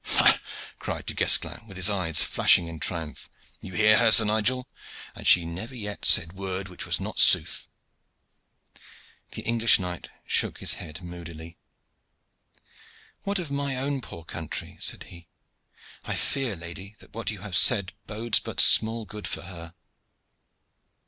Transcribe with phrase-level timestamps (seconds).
[0.03, 0.41] "Ha!"
[0.79, 3.29] cried Du Guesclin, with his eyes flashing in triumph,
[3.61, 4.67] "you hear her, Sir Nigel?
[5.13, 7.67] and she never yet said word which was not sooth."
[9.33, 11.59] The English knight shook his head moodily.
[13.25, 15.27] "What of my own poor country?" said he.
[16.03, 19.75] "I fear, lady, that what you have said bodes but small good for her."